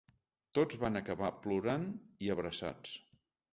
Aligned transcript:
Tots 0.59 0.79
van 0.83 1.01
acabar 1.01 1.29
plorant 1.45 1.87
i 2.29 2.35
abraçats. 2.39 2.99